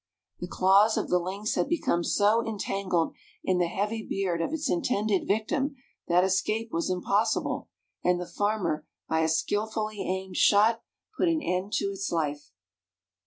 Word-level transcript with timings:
The 0.39 0.47
claws 0.47 0.97
of 0.97 1.09
the 1.09 1.19
lynx 1.19 1.53
had 1.53 1.69
become 1.69 2.03
so 2.03 2.43
entangled 2.43 3.13
in 3.43 3.59
the 3.59 3.67
heavy 3.67 4.01
beard 4.01 4.41
of 4.41 4.51
its 4.51 4.67
intended 4.67 5.27
victim 5.27 5.75
that 6.07 6.23
escape 6.23 6.71
was 6.71 6.89
impossible, 6.89 7.69
and 8.03 8.19
the 8.19 8.25
farmer 8.25 8.87
by 9.07 9.19
a 9.19 9.27
skillfully 9.29 10.01
aimed 10.01 10.37
shot 10.37 10.81
put 11.15 11.27
an 11.27 11.43
end 11.43 11.73
to 11.73 11.85
its 11.91 12.11
life. 12.11 12.49